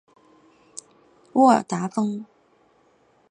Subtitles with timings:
[1.33, 2.25] 沃达丰